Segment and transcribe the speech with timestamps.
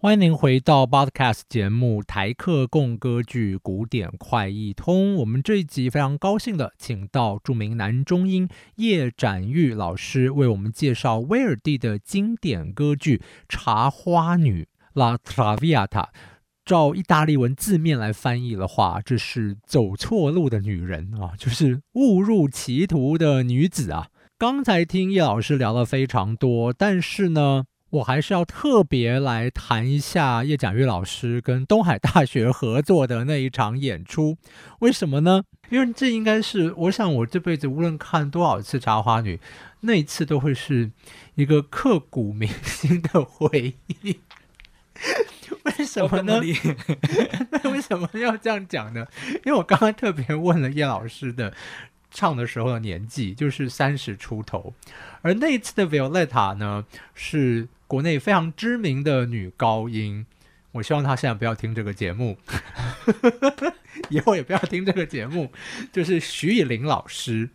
[0.00, 5.14] 欢迎您回到 Podcast 节目《台客共歌剧古典快一通》。
[5.16, 13.16] 我们这一集非常高兴的，请到著名男中音叶展玉老师为我们介绍威尔第的经典歌剧
[13.48, 16.10] 《茶花女》（La Traviata）。
[16.64, 24.10] 照意大利文字面来翻译的话，这是走错路的女人啊，就是误入歧途的女子啊。
[24.38, 27.64] 刚才听叶老师聊了非常多，但是呢。
[27.90, 34.36] 我还是要特别来谈一下叶展玉老师跟东海大学合作的那一场演出，
[34.80, 35.42] 为什么呢？
[35.70, 39.36] 因为这应该是我想我这辈子无论看多少次《茶花女》，
[39.80, 40.90] 那一次都会是
[41.36, 44.20] 一个刻骨铭心的回忆。
[45.64, 46.42] 为什么呢？
[47.50, 49.06] 那 为什么要这样讲呢？
[49.46, 51.54] 因为我刚刚特别问了叶老师的
[52.10, 54.74] 唱的时候的年纪，就是三十出头，
[55.22, 57.66] 而那一次的 Violetta 呢是。
[57.88, 60.26] 国内非常知名的女高音，
[60.72, 62.38] 我希望她现在不要听这个节目，
[64.10, 65.50] 以后也不要听这个节目。
[65.90, 67.48] 就是徐以玲老师，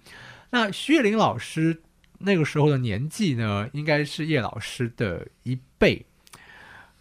[0.49, 1.83] 那徐以玲老师
[2.17, 6.07] 那个时候的年纪呢，应该是叶老师的一倍，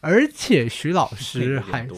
[0.00, 1.88] 而且徐老师还，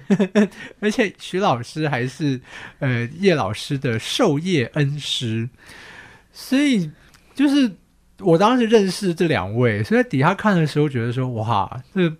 [0.80, 2.40] 而且徐老师还是
[2.78, 5.50] 呃叶老师的授业恩师，
[6.32, 6.90] 所以
[7.34, 7.76] 就是。
[8.20, 12.12] 我当时认识这两位，所以在底下看的时候，觉得说哇，这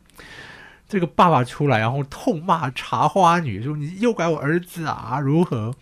[0.88, 5.74] 这个爸爸出来，然后痛骂茶花女，说你诱拐我儿子啊，如何？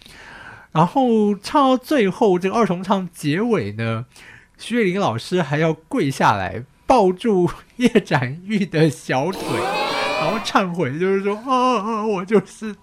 [0.72, 4.06] 然后唱到最后，这个二重唱结尾呢，
[4.58, 9.40] 徐月玲老师还要跪下来抱住叶展玉的小腿，
[10.20, 12.74] 然后忏悔，就是说啊，我就是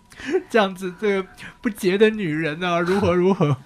[0.50, 1.28] 这样子，这个
[1.62, 3.58] 不洁的女人啊，如何如何。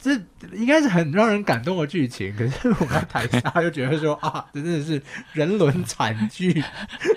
[0.00, 0.14] 这
[0.52, 5.02] 应该是很让人感动的剧情，可是我们台下又觉得说啊，真的是
[5.34, 6.64] 人伦惨剧，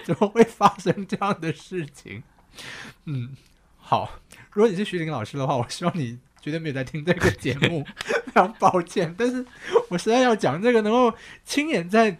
[0.03, 2.21] 怎么会发生这样的事情？
[3.05, 3.29] 嗯，
[3.77, 4.19] 好，
[4.51, 7.85] 如果你是徐玲老师的话，我希望你绝对没有在听这个节目，
[8.25, 9.45] 非常抱歉，但是
[9.89, 11.15] 我实在要讲这个，能够
[11.45, 12.19] 亲眼在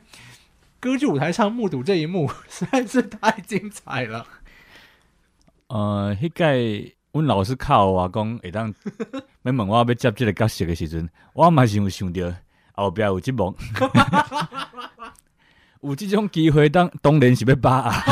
[0.79, 4.25] 歌剧舞台上目睹这一幕，实在是太精彩了。
[5.67, 6.92] 呃，那个。
[7.13, 8.73] 阮老师靠我讲，会当
[9.45, 12.35] 要问我要接即个角色的时阵，我嘛是有想着
[12.71, 13.55] 后壁有即幕，
[15.81, 18.03] 有即种机会，当当然是要把啊。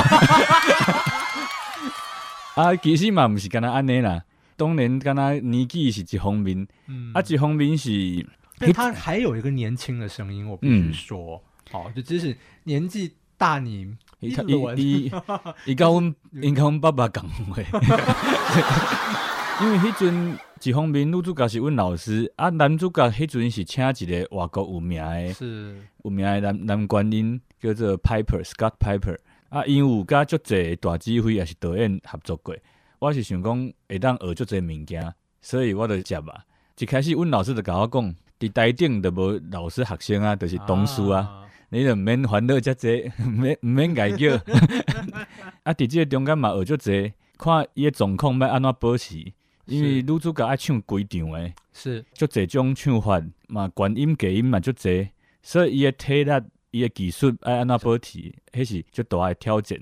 [2.54, 4.24] 啊，其实嘛毋是干那安尼啦，
[4.56, 6.68] 当然干那年纪是一方面，
[7.16, 7.90] 啊一方面是，
[8.72, 13.96] 他还有一个年轻的声音，我必须说，哦，就即使年纪大你。
[14.22, 14.30] 伊
[14.78, 15.12] 伊
[15.66, 17.58] 伊甲阮，伊甲阮爸爸讲话，
[19.62, 25.76] 因为迄阵一方面女主角是阮老师，啊男主角迄阵是请一个外国有名的，是。
[26.04, 29.18] 有名的男男观音叫做 Piper Scott Piper，
[29.50, 32.56] 啊因有甲足济大指挥也是导演合作过，
[33.00, 35.12] 我是想讲会当学足侪物件，
[35.42, 36.46] 所以我就接啊。
[36.78, 41.40] 一开始阮老师就甲我讲，伫台顶就无老师学生啊，就是同事啊。
[41.74, 44.36] 你就毋免烦恼遮济，毋 免毋免解叫。
[45.64, 45.72] 啊！
[45.74, 49.32] 伫即个中间嘛学足济，看伊个状况要安怎保持。
[49.68, 55.10] 因为女主角爱唱规场诶，是足济种唱法嘛，悬音低音嘛足济，
[55.42, 56.32] 所以伊个体力、
[56.72, 58.20] 伊个技术爱安怎保持，
[58.52, 59.80] 迄是足大诶挑战。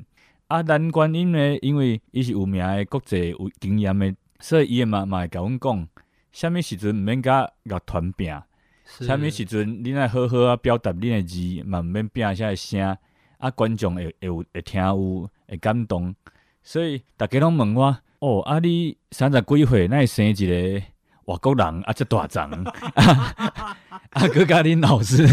[0.47, 5.88] 啊，男观音呢，因为伊是有名诶国际有经验诶，所以伊嘛嘛会甲阮讲，
[6.31, 8.31] 啥物时阵毋免甲乐团拼。
[9.00, 12.97] 啥物时阵，恁爱好好啊表达恁诶字，嘛毋免变啥声，
[13.38, 16.13] 啊观众会会有会听有会感动。
[16.63, 20.81] 所以逐家拢问我，哦，啊你三十几岁，会生一个
[21.25, 22.50] 外国人啊，遮大长，
[24.09, 25.25] 啊哥甲恁老师。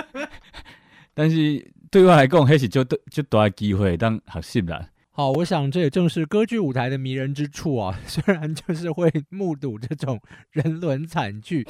[1.14, 4.88] 但是对我来讲，迄是足足大机会当学习啦。
[5.10, 10.20] 好，我想这也正是歌剧舞台的迷人之处啊， 虽然就是会目睹这种
[10.52, 11.66] 人伦惨剧。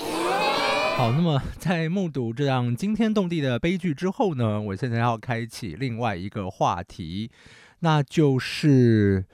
[0.97, 7.31] 好，那么在目睹这样惊天动地的悲剧之后呢，我现在要开启另外一个话题，
[7.79, 9.25] 那就是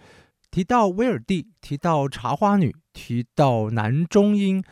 [0.49, 4.63] 提到威尔第，提到茶花女，提到男中音，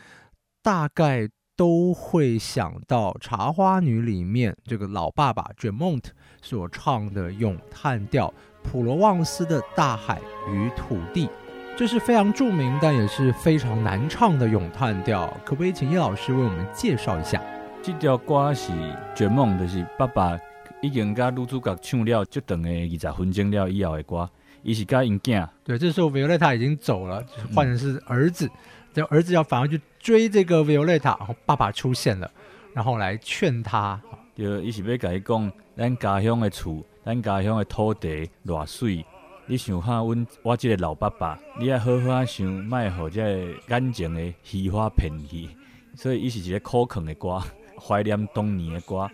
[0.63, 1.27] 大概
[1.57, 6.11] 都会想到茶花女里面这个老爸爸 j a m o n t
[6.41, 8.33] 所唱的咏叹调
[8.63, 11.29] 普罗旺斯的大海与土地。
[11.77, 17.41] 这是非常著名但也是非常难唱的咏叹调，可不可以请叶老师为我们介绍一下？
[17.83, 18.71] 这条歌是
[19.13, 20.39] 绝梦，就是爸爸
[20.81, 24.29] 已经甲女主角唱了这长的二十分钟了以后的歌，
[24.63, 25.45] 伊是甲因囝。
[25.65, 27.21] 对，这时候 Violetta 已经走了，
[27.53, 28.49] 换成是儿子，
[28.93, 32.31] 这儿子要反而去追这个 Violetta，然后爸爸出现了，
[32.73, 33.99] 然后来劝他
[34.33, 39.05] 就伊是要甲伊讲，咱家乡的厝，咱家乡的土地偌水。
[39.47, 45.47] 你想下，阮我即个老爸爸，你爱好好啊想，莫互即个感情的虚化骗去。
[45.93, 47.39] 所以伊是一个苦劝的歌，
[47.79, 49.07] 怀念当年的歌。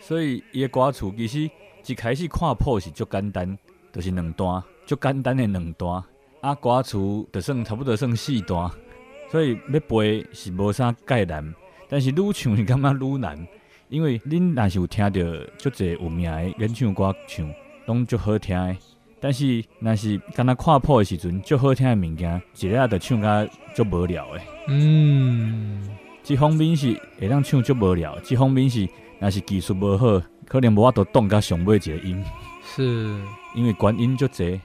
[0.00, 1.50] 所以伊的歌词其实
[1.86, 3.58] 一开始看谱是足简单，
[3.92, 6.02] 就是两段，足简单的两段。
[6.40, 6.98] 啊，歌词
[7.30, 8.70] 就算差不多算四段，
[9.30, 11.54] 所以要背是无啥介难。
[11.90, 13.46] 但是愈唱是感觉愈难，
[13.90, 17.54] 因为恁若是有听着足侪有名的演唱歌唱，
[17.84, 18.76] 拢足好听的。
[19.24, 24.40] 但是若是敢若看谱的时阵，足好听的物件，一下就唱甲足无聊的。
[24.68, 25.82] 嗯，
[26.22, 28.86] 即方面是会当唱足无聊，即方面是
[29.18, 32.22] 若是技术无好，可能无法度挡甲上尾一个音，
[32.76, 32.82] 是
[33.54, 34.60] 因为原音足侪。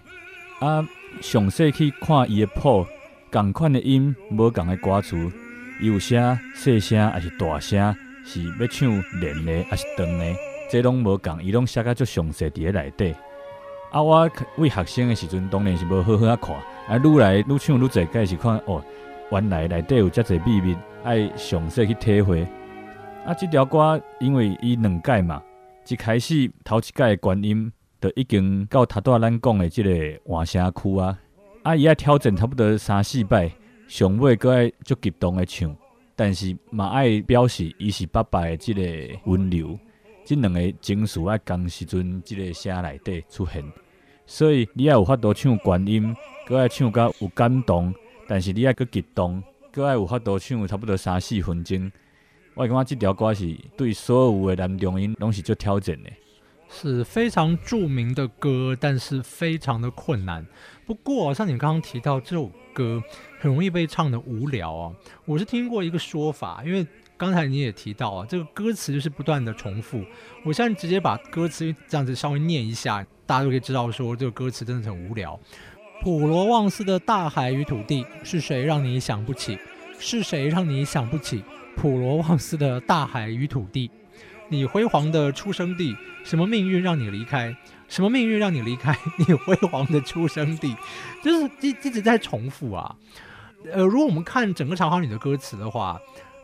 [0.59, 0.85] 啊，
[1.21, 2.85] 详细去看伊的谱，
[3.31, 5.15] 共款的音，无共的歌词，
[5.79, 7.95] 伊有声细声还是大声，
[8.25, 8.91] 是要唱
[9.21, 10.35] 连的还是长的，
[10.69, 13.15] 这拢无共，伊拢写甲足详细伫咧内底。
[13.91, 16.55] 啊，我为学生的时阵，当然是无好好啊看，
[16.87, 18.83] 啊，愈来愈唱愈侪，计是看哦，
[19.31, 22.47] 原来内底有遮侪秘密，爱详细去体会。
[23.25, 25.41] 啊，即条歌因为伊两届嘛，
[25.87, 29.89] 一开始头一届的观音，就已经到头拄咱讲的即个
[30.23, 31.17] 换声区啊，
[31.63, 33.51] 啊，伊爱挑战差不多三四摆，
[33.87, 35.75] 上尾搁爱足激动的唱，
[36.15, 38.81] 但是嘛爱表示伊是爸爸的即个
[39.25, 39.79] 温柔。
[40.29, 43.65] 即两个情绪爱同时阵，即个声内底出现，
[44.27, 46.15] 所以你也有法度唱观音，
[46.45, 47.91] 搁爱唱到有感动，
[48.27, 49.41] 但是你爱搁激动，
[49.71, 51.91] 搁爱有法度唱差不多三四分钟。
[52.53, 56.11] 我感觉即条歌是对所有的男中音拢是足挑战的，
[56.69, 60.45] 是非常著名的歌，但是非常的困难。
[60.85, 63.01] 不过像你刚刚提到这首歌
[63.39, 64.93] 很容易被唱的无聊啊，
[65.25, 66.85] 我是听过一个说法，因为。
[67.19, 70.05] 刚才你也提到啊，这个歌词就是不断的重复。
[70.45, 75.37] 我现在直接把歌词这样子稍微念一下，大家就可以知道说这个歌词真的很无聊。
[76.01, 79.59] 普罗旺斯的大海与土地，是谁让你想不起？
[79.99, 81.43] 是谁让你想不起
[81.75, 83.91] 普罗旺斯的大海与土地？
[84.47, 85.93] 你辉煌的出生地，
[86.23, 87.53] 什么命运让你离开？
[87.89, 90.73] 什么命运让你离开 你辉煌的出生地？
[91.21, 92.95] 就是一一直在重复啊。
[93.73, 95.99] 呃，如果我们看整个《长好女》的歌词的话。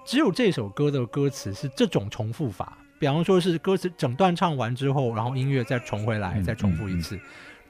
[0.06, 7.20] 只有这首歌的歌词是这种重复法，比方说是歌词整段唱完之后，然后音乐再重回来，再重复一次。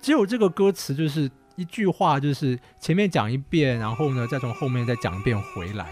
[0.01, 5.87] 只有这个歌词就是一句话，就是前面讲一遍，然后呢再从后面再讲一遍回来。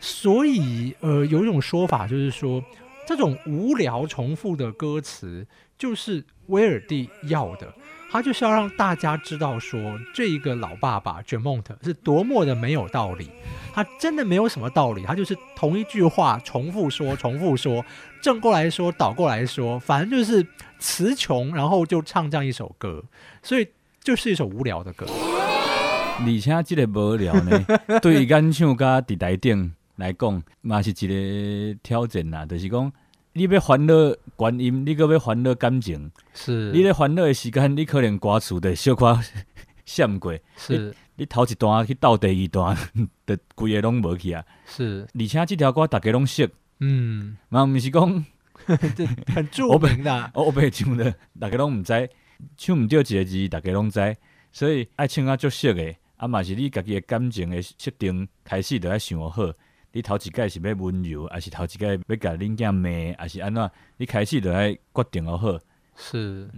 [0.00, 2.64] 所以，呃，有一种说法就是说，
[3.06, 5.46] 这种无聊重复的歌词
[5.78, 7.72] 就是威尔第要的。
[8.10, 13.30] 他就是要让大家知道，说这一个老爸爸 j a m o n t 是多么的没有道理。
[13.74, 17.84] 他真的没有什么道理，他就是同一句话重复说，重复说，
[18.22, 20.46] 正过来说，倒过来说，反正就是
[20.78, 23.04] 词穷，然后就唱这样一首歌，
[23.42, 23.68] 所以
[24.02, 25.06] 就是一首无聊的歌。
[26.18, 27.64] 而且这个无聊呢，
[28.00, 32.90] 对于演唱家伫台顶来讲，嘛是一个挑战啦，就是讲。
[33.36, 33.92] 你要烦恼
[34.34, 36.72] 观音，你搁要烦恼感情，是。
[36.72, 39.20] 你咧烦恼的时间，你可能歌词得小可
[39.84, 40.34] 闪过。
[40.56, 40.94] 是。
[41.16, 42.74] 你头一段去到第二段，
[43.26, 44.42] 得规个拢无去啊。
[44.64, 45.06] 是。
[45.12, 46.50] 而且即条歌大家拢识。
[46.80, 47.36] 嗯。
[47.50, 48.24] 嘛毋是讲
[48.64, 50.30] 很著名的。
[50.32, 52.08] 我白唱的，大家拢毋知，
[52.56, 54.16] 唱毋着一个字，大家拢知。
[54.50, 59.52] 所以爱唱啊足熟的，啊嘛是你家己的感情的设定，开始就爱想好。
[59.96, 63.70] 你头一届是要温柔，还是头一届要甲恁囝骂，还是安怎？
[63.96, 65.58] 你开始就爱决定好。
[65.96, 66.50] 是，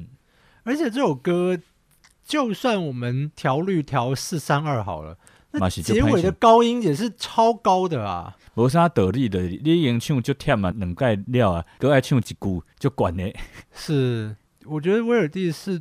[0.65, 1.57] 而且这首歌，
[2.25, 5.17] 就算我们调律调四三二好了，
[5.53, 8.37] 那结尾的高音也是超高的啊！
[8.57, 12.37] 无啥道理的，你已经唱就忝啊，两届了啊，搁爱唱一句
[12.81, 13.33] 就管的。
[13.71, 15.81] 是，我觉得威尔第是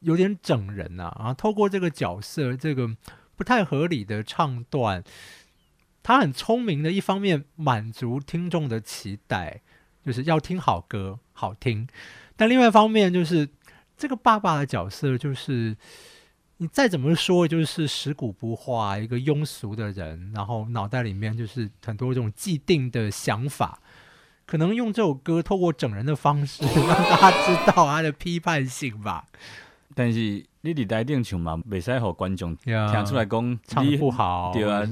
[0.00, 2.94] 有点整人啊，然后透过这个角色，这个
[3.36, 5.02] 不太合理的唱段。
[6.02, 9.60] 他很聪明的，一方面满足听众的期待，
[10.04, 11.86] 就是要听好歌，好听；
[12.36, 13.48] 但另外一方面，就是
[13.96, 15.76] 这个爸爸的角色，就是
[16.56, 23.78] 你再怎么说，就是食古不化，一个庸俗的人，然后脑袋里面就是很多这种既定的想法，
[24.46, 29.26] 可能用这首歌透过整人的方式， 让大家知道他的批判性吧。
[29.94, 30.18] 但是
[30.60, 34.86] 你伫台顶唱嘛，袂使互观众听出来讲唱不好，对啊。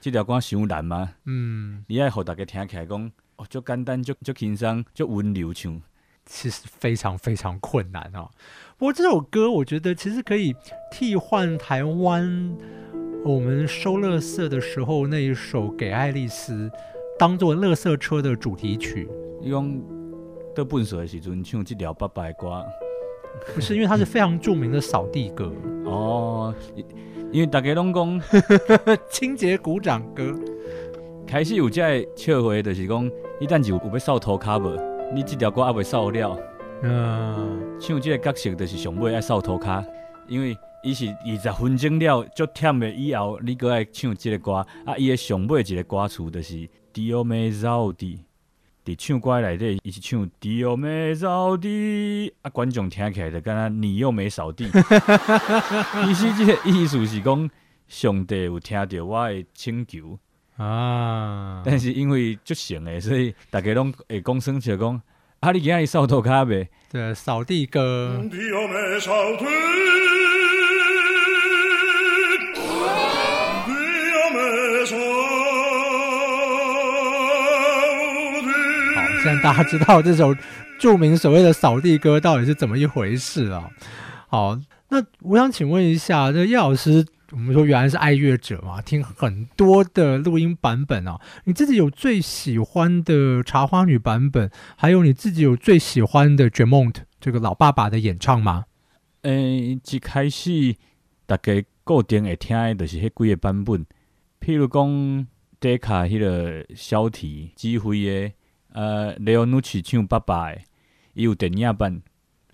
[0.00, 1.10] 即条歌伤难吗？
[1.26, 5.80] 嗯，你爱互大家听起来讲，哦，足简单，足足轻松，足温柔唱，
[6.26, 8.28] 其实非常非常困难哦。
[8.76, 10.56] 不过这首歌，我觉得其实可以
[10.90, 12.56] 替换台湾
[13.24, 16.68] 我们收乐色的时候那一首《给爱丽丝》
[17.16, 19.08] 当做乐色车的主题曲。
[19.42, 19.80] 用
[20.52, 22.64] 倒本数的时阵唱这条八百的歌。
[23.54, 25.52] 不是，因为他是非常著名的扫地歌，
[25.84, 26.54] 哦，
[27.30, 28.22] 因为大家拢讲
[29.10, 30.34] 清洁鼓掌歌。
[31.26, 33.10] 开始有这个笑话，就是讲
[33.40, 34.78] 你等就有要扫涂骹无，
[35.14, 36.38] 你即条歌还未扫了，
[36.82, 39.82] 嗯，唱即个角色就是上尾爱扫涂骹，
[40.28, 44.52] 因为伊是二十分钟了足忝的以后，你搁爱唱即个歌，
[44.84, 48.18] 啊，伊的上尾一个歌词就是 Dio me zaudi，
[48.84, 57.48] 伫唱歌内底伊是唱 Dio me zaudi，啊，观众听起来就敢若你又没扫地，意思即个意思是讲
[57.86, 60.18] 上帝有听到我的请求。
[60.56, 65.00] 啊，但是因为足神的，所以大家拢会讲生气讲，
[65.40, 66.68] 啊，你今日扫涂骹未？
[66.90, 70.51] 对，扫地歌，Dio me salti Dio
[79.22, 80.34] 现在大家知道这首
[80.80, 83.70] 著名所谓的扫地歌到底是怎么一回事了。
[84.26, 98.64] 好，那我想请问一下，这叶老师，我们说原来是爱乐者嘛，听很多的录音版本啊，你自己有最喜欢的茶花女版本，还有你自己有最喜欢的 Jamont 这个老爸爸的演唱吗？
[99.22, 100.74] 诶、一开始
[101.26, 103.86] 大家固定会听的，就是迄几个版本，
[104.40, 105.28] 譬如讲
[105.60, 108.32] 迪卡迄个小提指挥的，
[108.72, 110.60] 呃，雷欧努奇唱爸爸的，
[111.14, 112.02] 伊有电影版，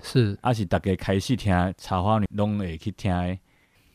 [0.02, 3.38] 是啊是大家开始听茶花女拢会去听的。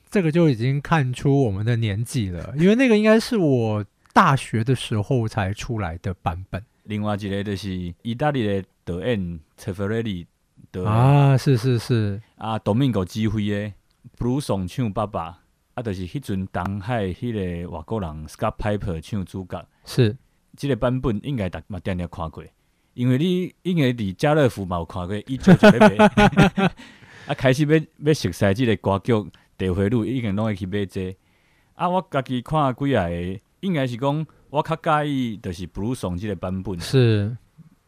[0.10, 7.72] 这个就已经看出我们的年纪了，因为那个应该是我大学的时候才出来的版本另外一个就是
[8.04, 10.28] 意大利的导演切弗雷里
[10.72, 10.92] 导演。
[10.92, 13.74] 啊，是是是，啊，多明哥指挥的
[14.18, 15.40] 布鲁颂唱爸爸，
[15.74, 20.16] 啊，就是迄阵东海迄个外国人 Scott Piper 唱主角，是
[20.56, 22.44] 即、个版本应该逐嘛定定看过，
[22.94, 25.96] 因为你应该伫家乐福嘛有看过，伊就就咧买，
[27.26, 31.16] 啊，开始要要熟悉即个歌曲，地回路已经拢会去买这
[31.76, 36.80] 啊，我家己看几下个，应该是讲我较介意就是布鲁颂即个版本。
[36.80, 37.36] 是，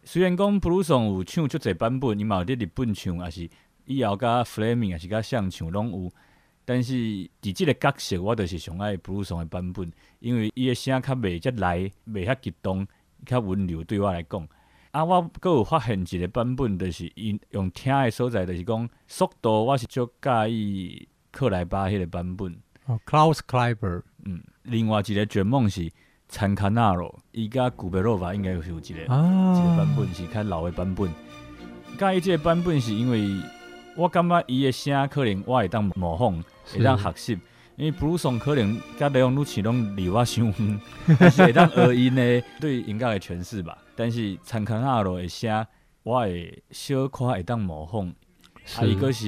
[0.03, 3.49] 虽然讲布鲁颂有唱足侪版本，伊嘛有伫日本唱，也是
[3.85, 6.11] 以后甲 Flaming 也是甲相唱拢有。
[6.65, 6.93] 但是
[7.41, 12.85] 伫即个角色，我就是上爱布鲁松的版本，因为伊的声较袂遮来，袂遐激动，
[13.25, 14.47] 较温柔对我来讲。
[14.91, 22.57] 啊，我阁有发现一个版本，就是因用听的所在，就是讲速度，我是足介意克莱巴迄个版本。
[22.85, 25.91] 哦，Klaus Kleiber，嗯，另外一个绝梦是
[26.29, 29.13] 参卡纳罗，伊甲古贝洛吧应该有有一个。
[29.13, 31.09] 啊，即个版本是较老的版本。
[31.99, 33.19] 介意即个版本是因为
[33.95, 37.39] 我感觉伊的声可能我会当模仿，会当学习。
[37.77, 40.79] 因为布鲁颂可能甲雷昂鲁奇拢离我伤远，
[41.19, 43.77] 但是会当学因的对音乐的诠释吧。
[43.95, 45.65] 但是参考阿罗的声，
[46.03, 48.13] 我会小可会当模仿。
[48.77, 49.27] 啊，伊个是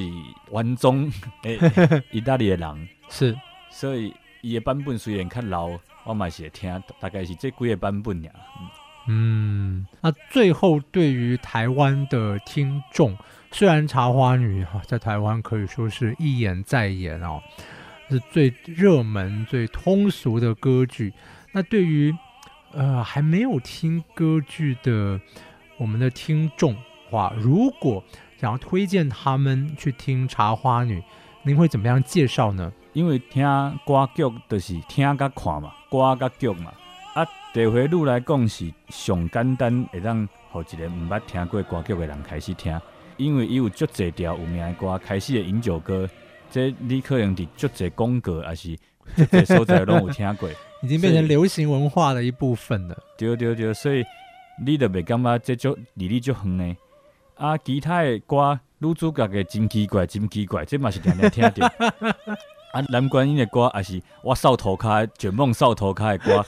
[0.51, 1.11] 原宗
[1.43, 1.59] 诶
[2.11, 3.37] 意大利的人，是
[3.69, 8.31] 所以伊的版本虽然较老，我嘛是会听，大概是这几个版本尔。
[8.59, 8.69] 嗯
[9.09, 13.15] 嗯，那最后对于台湾的听众，
[13.57, 17.41] 虽然《茶花女》哈在台湾可以说是一演再演哦，
[18.07, 21.11] 是最热门、最通俗的歌剧。
[21.51, 22.15] 那对于
[22.71, 25.19] 呃还没有听歌剧的
[25.79, 26.77] 我们的听众
[27.09, 28.03] 话，如果
[28.39, 30.99] 想要推荐他们去听《茶花女》，
[31.41, 32.71] 您会怎么样介绍呢？
[32.93, 33.43] 因为听
[33.87, 36.71] 歌剧就是听甲看嘛，歌甲剧嘛。
[37.15, 42.79] 啊，地回路来讲是上简单，会当好一个唔捌听过歌剧的人开始听，
[43.17, 46.09] 因为伊有足侪条有名的歌，开始的饮酒歌，
[46.49, 48.75] 这你可能伫足侪广告，还是
[49.15, 50.49] 足侪所在拢有听过。
[50.83, 52.95] 已经变成流行文化的一部分了。
[53.17, 54.05] 对对对，所以
[54.63, 56.77] 你就袂感觉这足离你足远呢。
[57.35, 61.65] 啊，其他的歌，女主角的真奇怪，真奇怪，这嘛是常常听着。
[62.73, 66.45] 啊，男观音的歌，也是我扫涂骹、全梦扫涂骹的歌，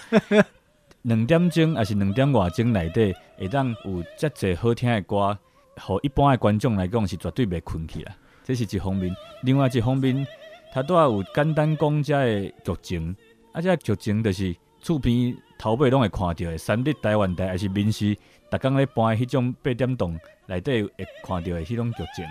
[1.03, 5.37] 两点钟也是两点外钟内底，会当有遮侪好听的歌，
[5.79, 8.13] 互一般的观众来讲是绝对袂困去啦。
[8.43, 10.25] 这是一方面，另外一方面，
[10.73, 13.15] 它拄仔有简单讲遮的剧情，
[13.53, 18.15] 啊，遮剧情就是厝边头尾拢会看到的，三立台湾台还是民视，
[18.49, 22.25] 逐工咧搬的迄种八点档内底会看到的迄种剧情，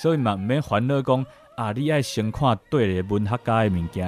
[0.00, 1.24] 所以嘛毋免烦恼讲
[1.56, 4.06] 啊，你爱先看对个文学家的物件。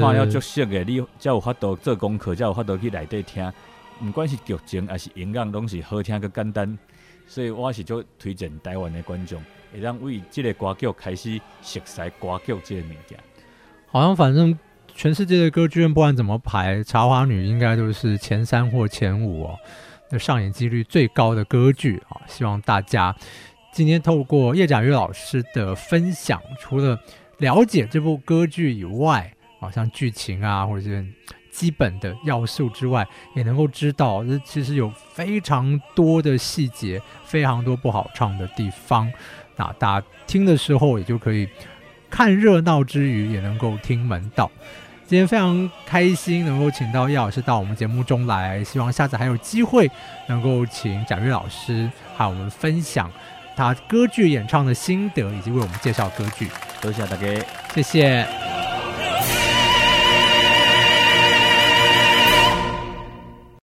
[0.00, 3.52] 看了足熟的，你才有法度做功课，才有法度去内底听。
[4.02, 6.78] 毋管是剧情还是音乐，拢是好听佮简单。
[7.26, 13.18] 所以我是就推荐台湾的观众，会让为这个歌剧开始熟悉歌剧这个物件。
[13.86, 14.58] 好像反正
[14.94, 19.58] 全世界的歌剧院不管怎么排，《茶花女》应该都是前三或前五哦。
[20.10, 22.20] 那上演几率最高的歌剧啊。
[22.26, 23.14] 希望大家
[23.72, 26.98] 今天透过叶展玉老师的分享，除了
[27.38, 31.04] 了解这部歌剧以外，好像剧情啊，或者是
[31.54, 33.06] 基本的要素之外，
[33.36, 39.10] 也能够知道这其实有非常多的细节，非常多不好唱的地方。
[39.54, 41.48] 那大家听的时候，也就可以
[42.10, 44.50] 看热闹之余，也能够听门道。
[45.06, 49.88] 今天非常开心能够请到叶老师到我们节目中来，希望下次还有机会
[50.26, 53.08] 能够请贾瑞老师和我们分享
[53.54, 56.48] 他歌剧演唱的心得，以及为我们介绍歌剧。
[56.80, 57.26] 多谢大家。
[57.74, 58.63] 谢谢。